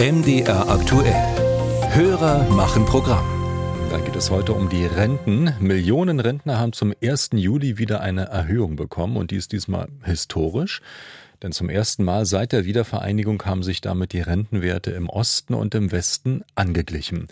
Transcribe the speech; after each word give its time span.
MDR 0.00 0.68
aktuell. 0.68 1.12
Hörer 1.92 2.48
machen 2.50 2.84
Programm. 2.84 3.26
Da 3.90 3.98
geht 3.98 4.14
es 4.14 4.30
heute 4.30 4.52
um 4.52 4.68
die 4.68 4.86
Renten. 4.86 5.52
Millionen 5.58 6.20
Rentner 6.20 6.60
haben 6.60 6.72
zum 6.72 6.94
1. 7.02 7.30
Juli 7.32 7.78
wieder 7.78 8.00
eine 8.00 8.26
Erhöhung 8.26 8.76
bekommen 8.76 9.16
und 9.16 9.32
die 9.32 9.36
ist 9.36 9.50
diesmal 9.50 9.88
historisch. 10.04 10.82
Denn 11.42 11.50
zum 11.50 11.68
ersten 11.68 12.04
Mal 12.04 12.26
seit 12.26 12.52
der 12.52 12.64
Wiedervereinigung 12.64 13.44
haben 13.44 13.64
sich 13.64 13.80
damit 13.80 14.12
die 14.12 14.20
Rentenwerte 14.20 14.92
im 14.92 15.08
Osten 15.08 15.52
und 15.54 15.74
im 15.74 15.90
Westen 15.90 16.44
angeglichen. 16.54 17.26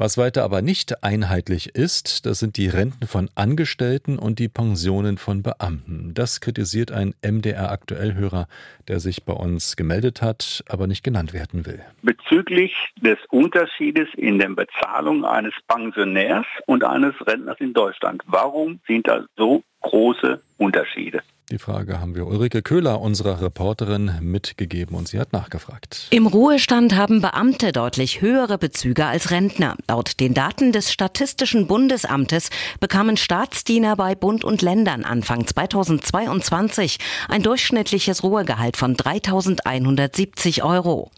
Was 0.00 0.16
weiter 0.16 0.44
aber 0.44 0.62
nicht 0.62 1.04
einheitlich 1.04 1.74
ist, 1.76 2.24
das 2.24 2.38
sind 2.38 2.56
die 2.56 2.68
Renten 2.68 3.06
von 3.06 3.28
Angestellten 3.34 4.18
und 4.18 4.38
die 4.38 4.48
Pensionen 4.48 5.18
von 5.18 5.42
Beamten. 5.42 6.14
Das 6.14 6.40
kritisiert 6.40 6.90
ein 6.90 7.12
MDR 7.20 7.70
Aktuellhörer, 7.70 8.48
der 8.88 8.98
sich 8.98 9.26
bei 9.26 9.34
uns 9.34 9.76
gemeldet 9.76 10.22
hat, 10.22 10.64
aber 10.70 10.86
nicht 10.86 11.04
genannt 11.04 11.34
werden 11.34 11.66
will. 11.66 11.84
Bezüglich 12.00 12.72
des 12.96 13.18
Unterschiedes 13.28 14.08
in 14.16 14.38
der 14.38 14.48
Bezahlung 14.48 15.26
eines 15.26 15.52
Pensionärs 15.68 16.46
und 16.64 16.82
eines 16.82 17.14
Rentners 17.26 17.60
in 17.60 17.74
Deutschland. 17.74 18.22
Warum 18.24 18.80
sind 18.86 19.06
da 19.06 19.26
so 19.36 19.62
große 19.82 20.40
Unterschiede? 20.56 21.20
Die 21.50 21.58
Frage 21.58 22.00
haben 22.00 22.14
wir 22.14 22.28
Ulrike 22.28 22.62
Köhler, 22.62 23.00
unserer 23.00 23.42
Reporterin, 23.42 24.12
mitgegeben 24.20 24.94
und 24.94 25.08
sie 25.08 25.18
hat 25.18 25.32
nachgefragt. 25.32 26.06
Im 26.10 26.28
Ruhestand 26.28 26.94
haben 26.94 27.20
Beamte 27.20 27.72
deutlich 27.72 28.20
höhere 28.20 28.56
Bezüge 28.56 29.06
als 29.06 29.32
Rentner. 29.32 29.76
Laut 29.88 30.20
den 30.20 30.32
Daten 30.32 30.70
des 30.70 30.92
Statistischen 30.92 31.66
Bundesamtes 31.66 32.50
bekamen 32.78 33.16
Staatsdiener 33.16 33.96
bei 33.96 34.14
Bund 34.14 34.44
und 34.44 34.62
Ländern 34.62 35.04
Anfang 35.04 35.44
2022 35.44 36.98
ein 37.28 37.42
durchschnittliches 37.42 38.22
Ruhegehalt 38.22 38.76
von 38.76 38.94
3.170 38.94 40.62
Euro. 40.62 41.10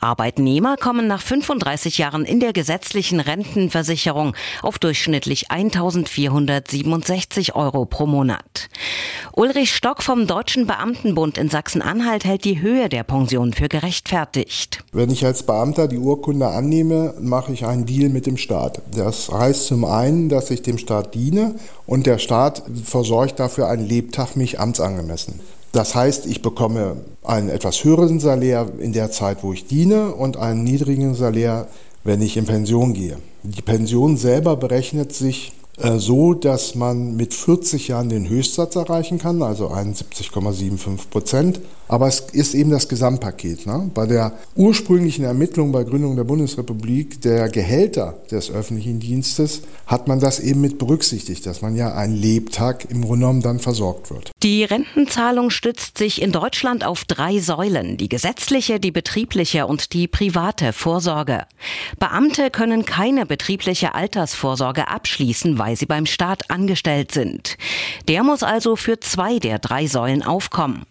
Arbeitnehmer 0.00 0.76
kommen 0.78 1.06
nach 1.06 1.22
35 1.22 1.98
Jahren 1.98 2.24
in 2.24 2.40
der 2.40 2.52
gesetzlichen 2.52 3.20
Rentenversicherung 3.20 4.34
auf 4.62 4.80
durchschnittlich 4.80 5.52
1.467 5.52 7.54
Euro 7.54 7.84
pro 7.84 8.06
Monat. 8.06 8.68
Ulrich 9.38 9.76
Stock 9.76 10.02
vom 10.02 10.26
Deutschen 10.26 10.66
Beamtenbund 10.66 11.36
in 11.36 11.50
Sachsen-Anhalt 11.50 12.24
hält 12.24 12.46
die 12.46 12.62
Höhe 12.62 12.88
der 12.88 13.02
Pension 13.02 13.52
für 13.52 13.68
gerechtfertigt. 13.68 14.82
Wenn 14.92 15.10
ich 15.10 15.26
als 15.26 15.42
Beamter 15.42 15.88
die 15.88 15.98
Urkunde 15.98 16.48
annehme, 16.48 17.12
mache 17.20 17.52
ich 17.52 17.66
einen 17.66 17.84
Deal 17.84 18.08
mit 18.08 18.24
dem 18.24 18.38
Staat. 18.38 18.80
Das 18.96 19.30
heißt 19.30 19.66
zum 19.66 19.84
einen, 19.84 20.30
dass 20.30 20.50
ich 20.50 20.62
dem 20.62 20.78
Staat 20.78 21.14
diene 21.14 21.54
und 21.86 22.06
der 22.06 22.16
Staat 22.16 22.62
versorgt 22.82 23.38
dafür 23.38 23.68
einen 23.68 23.86
Lebtag 23.86 24.36
mich 24.36 24.58
amtsangemessen. 24.58 25.38
Das 25.70 25.94
heißt, 25.94 26.24
ich 26.24 26.40
bekomme 26.40 26.96
einen 27.22 27.50
etwas 27.50 27.84
höheren 27.84 28.20
Salär 28.20 28.66
in 28.78 28.94
der 28.94 29.10
Zeit, 29.10 29.42
wo 29.42 29.52
ich 29.52 29.66
diene 29.66 30.14
und 30.14 30.38
einen 30.38 30.64
niedrigen 30.64 31.14
Salär, 31.14 31.68
wenn 32.04 32.22
ich 32.22 32.38
in 32.38 32.46
Pension 32.46 32.94
gehe. 32.94 33.18
Die 33.42 33.60
Pension 33.60 34.16
selber 34.16 34.56
berechnet 34.56 35.12
sich 35.12 35.52
so, 35.98 36.34
dass 36.34 36.74
man 36.74 37.16
mit 37.16 37.34
40 37.34 37.88
Jahren 37.88 38.08
den 38.08 38.28
Höchstsatz 38.28 38.76
erreichen 38.76 39.18
kann, 39.18 39.42
also 39.42 39.68
71,75 39.68 41.10
Prozent. 41.10 41.60
Aber 41.88 42.08
es 42.08 42.20
ist 42.20 42.54
eben 42.54 42.70
das 42.70 42.88
Gesamtpaket. 42.88 43.66
Ne? 43.66 43.90
Bei 43.94 44.06
der 44.06 44.32
ursprünglichen 44.56 45.24
Ermittlung 45.24 45.70
bei 45.70 45.84
Gründung 45.84 46.16
der 46.16 46.24
Bundesrepublik 46.24 47.20
der 47.20 47.48
Gehälter 47.48 48.18
des 48.30 48.50
öffentlichen 48.50 48.98
Dienstes 48.98 49.62
hat 49.86 50.08
man 50.08 50.18
das 50.18 50.40
eben 50.40 50.60
mit 50.60 50.78
berücksichtigt, 50.78 51.46
dass 51.46 51.62
man 51.62 51.76
ja 51.76 51.94
einen 51.94 52.16
Lebtag 52.16 52.90
im 52.90 53.02
Grunde 53.02 53.16
genommen 53.16 53.42
dann 53.42 53.60
versorgt 53.60 54.10
wird. 54.10 54.32
Die 54.42 54.64
Rentenzahlung 54.64 55.50
stützt 55.50 55.96
sich 55.96 56.20
in 56.20 56.32
Deutschland 56.32 56.84
auf 56.84 57.04
drei 57.04 57.38
Säulen, 57.38 57.96
die 57.96 58.08
gesetzliche, 58.08 58.80
die 58.80 58.90
betriebliche 58.90 59.66
und 59.66 59.92
die 59.92 60.08
private 60.08 60.72
Vorsorge. 60.72 61.46
Beamte 61.98 62.50
können 62.50 62.84
keine 62.84 63.26
betriebliche 63.26 63.94
Altersvorsorge 63.94 64.88
abschließen, 64.88 65.58
weil 65.58 65.65
sie 65.74 65.86
beim 65.86 66.06
Staat 66.06 66.50
angestellt 66.50 67.10
sind. 67.10 67.56
Der 68.08 68.22
muss 68.22 68.42
also 68.42 68.76
für 68.76 69.00
zwei 69.00 69.38
der 69.38 69.58
drei 69.58 69.86
Säulen 69.86 70.22
aufkommen. 70.22 70.84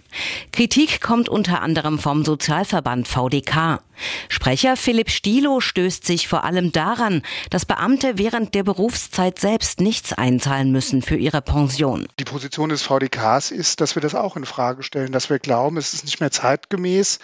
Kritik 0.52 1.02
kommt 1.02 1.30
unter 1.30 1.62
anderem 1.62 2.00
vom 2.00 2.26
Sozialverband 2.26 3.08
VDK. 3.08 3.82
Sprecher 4.30 4.76
Philipp 4.76 5.10
Stilo 5.10 5.60
stößt 5.60 6.06
sich 6.06 6.28
vor 6.28 6.44
allem 6.44 6.72
daran, 6.72 7.22
dass 7.50 7.66
Beamte 7.66 8.18
während 8.18 8.54
der 8.56 8.64
Berufszeit 8.64 9.40
selbst 9.40 9.80
nichts 9.80 10.14
einzahlen 10.14 10.72
müssen 10.72 11.02
für 11.02 11.16
ihre 11.16 11.42
Pension. 11.42 12.08
Die 12.20 12.26
Position 12.26 12.70
des 12.70 12.82
VDKs 12.82 13.52
ist, 13.52 13.82
dass 13.82 13.96
wir 13.96 14.02
das 14.02 14.16
auch 14.16 14.36
in 14.36 14.46
Frage 14.46 14.84
stellen, 14.84 15.12
dass 15.12 15.30
wir 15.30 15.40
glauben, 15.40 15.78
es 15.78 15.94
ist 15.94 16.06
nicht 16.06 16.20
mehr 16.20 16.32
zeitgemäß, 16.32 17.20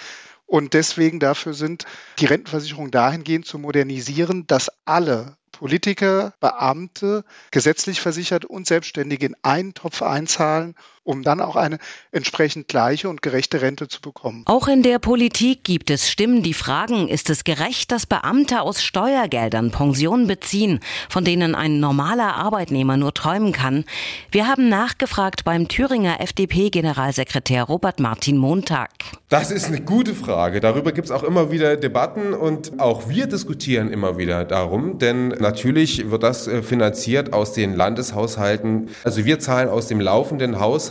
und 0.52 0.74
deswegen 0.74 1.22
dafür 1.22 1.54
sind, 1.54 1.86
die 2.20 2.26
Rentenversicherung 2.26 2.92
dahingehend 2.92 3.46
zu 3.46 3.58
modernisieren, 3.58 4.46
dass 4.48 4.70
alle 4.84 5.38
Politiker, 5.62 6.34
Beamte, 6.40 7.24
gesetzlich 7.52 8.02
versichert 8.02 8.46
und 8.46 8.66
Selbstständige 8.66 9.28
in 9.28 9.36
einen 9.44 9.76
Topf 9.76 10.02
einzahlen, 10.02 10.74
um 11.04 11.24
dann 11.24 11.42
auch 11.42 11.56
eine 11.56 11.80
entsprechend 12.12 12.68
gleiche 12.68 13.10
und 13.10 13.22
gerechte 13.22 13.62
Rente 13.62 13.88
zu 13.88 14.02
bekommen. 14.02 14.44
Auch 14.46 14.68
in 14.68 14.84
der 14.84 15.00
Politik 15.00 15.64
gibt 15.64 15.90
es 15.90 16.10
Stimmen, 16.10 16.44
die 16.44 16.54
fragen, 16.54 17.08
ist 17.08 17.30
es 17.32 17.44
gerecht, 17.44 17.92
dass 17.92 18.06
Beamte 18.06 18.62
aus 18.62 18.84
Steuergeldern 18.84 19.72
Pensionen 19.72 20.28
beziehen, 20.28 20.80
von 21.10 21.26
denen 21.26 21.56
ein 21.56 21.80
normaler 21.80 22.36
Arbeitnehmer 22.36 22.98
nur 22.98 23.14
träumen 23.14 23.52
kann? 23.52 23.84
Wir 24.30 24.48
haben 24.48 24.70
nachgefragt 24.70 25.44
beim 25.44 25.68
Thüringer 25.68 26.22
FDP-Generalsekretär 26.22 27.64
Robert 27.64 28.00
Martin 28.00 28.38
Montag. 28.38 28.92
Das 29.30 29.50
ist 29.50 29.68
eine 29.68 29.82
gute 29.82 30.14
Frage. 30.14 30.60
Darüber 30.60 30.92
gibt 30.92 31.06
es 31.06 31.12
auch 31.12 31.24
immer 31.24 31.52
wieder 31.52 31.78
Debatten 31.78 32.34
und 32.34 32.80
auch 32.80 33.10
wir 33.10 33.26
diskutieren 33.26 33.92
immer 33.92 34.18
wieder 34.18 34.46
darum, 34.46 35.00
denn 35.00 35.30
natürlich 35.30 36.12
wird 36.12 36.22
das 36.22 36.48
äh, 36.48 36.62
finanziert 36.62 37.34
aus 37.34 37.54
den 37.54 37.76
Landeshaushalten. 37.76 38.90
Also 39.04 39.26
wir 39.26 39.40
zahlen 39.40 39.70
aus 39.70 39.88
dem 39.88 40.00
laufenden 40.00 40.60
Haushalt 40.60 40.91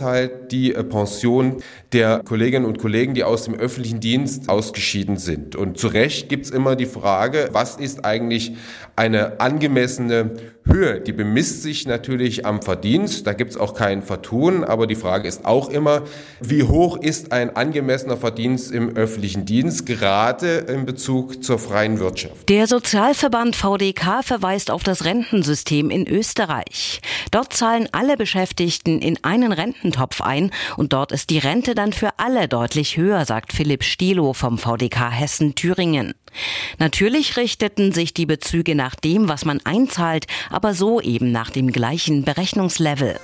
die 0.51 0.73
äh, 0.73 0.83
Pension 0.83 1.57
der 1.93 2.21
Kolleginnen 2.23 2.65
und 2.65 2.79
Kollegen, 2.79 3.13
die 3.13 3.23
aus 3.23 3.43
dem 3.43 3.55
öffentlichen 3.55 3.99
Dienst 3.99 4.49
ausgeschieden 4.49 5.17
sind. 5.17 5.55
Und 5.55 5.77
zu 5.77 5.87
Recht 5.87 6.29
gibt 6.29 6.45
es 6.45 6.51
immer 6.51 6.75
die 6.75 6.85
Frage, 6.85 7.49
was 7.51 7.75
ist 7.75 8.05
eigentlich 8.05 8.53
eine 8.95 9.39
angemessene 9.39 10.31
Höhe? 10.65 11.01
Die 11.01 11.11
bemisst 11.11 11.63
sich 11.63 11.85
natürlich 11.87 12.45
am 12.45 12.61
Verdienst, 12.61 13.27
da 13.27 13.33
gibt 13.33 13.51
es 13.51 13.57
auch 13.57 13.73
kein 13.73 14.03
Vertun, 14.03 14.63
aber 14.63 14.87
die 14.87 14.95
Frage 14.95 15.27
ist 15.27 15.45
auch 15.45 15.69
immer, 15.69 16.03
wie 16.39 16.63
hoch 16.63 16.97
ist 16.97 17.31
ein 17.31 17.55
angemessener 17.55 18.17
Verdienst 18.17 18.71
im 18.71 18.95
öffentlichen 18.95 19.45
Dienst, 19.45 19.85
gerade 19.85 20.57
in 20.69 20.85
Bezug 20.85 21.43
zur 21.43 21.59
freien 21.59 21.99
Wirtschaft? 21.99 22.47
Der 22.47 22.67
Sozialverband 22.67 23.55
VDK 23.55 24.23
verweist 24.23 24.71
auf 24.71 24.83
das 24.83 25.03
Rentensystem 25.03 25.89
in 25.89 26.07
Österreich. 26.07 27.01
Dort 27.31 27.53
zahlen 27.53 27.89
alle 27.91 28.17
Beschäftigten 28.17 28.99
in 29.01 29.17
einen 29.23 29.51
Rententopf 29.91 30.21
ein 30.21 30.51
und 30.77 30.93
dort 30.93 31.11
ist 31.11 31.29
die 31.29 31.39
Rente 31.39 31.75
dann 31.75 31.93
für 31.93 32.11
alle 32.17 32.47
deutlich 32.47 32.97
höher, 32.97 33.25
sagt 33.25 33.53
Philipp 33.53 33.83
Stilo 33.83 34.33
vom 34.33 34.57
VDK 34.57 35.11
Hessen 35.11 35.55
Thüringen. 35.55 36.13
Natürlich 36.79 37.35
richteten 37.37 37.91
sich 37.91 38.13
die 38.13 38.25
Bezüge 38.25 38.73
nach 38.73 38.95
dem, 38.95 39.27
was 39.27 39.43
man 39.43 39.59
einzahlt, 39.65 40.27
aber 40.49 40.73
so 40.73 41.01
eben 41.01 41.31
nach 41.31 41.49
dem 41.49 41.71
gleichen 41.71 42.23
Berechnungslevel. 42.23 43.19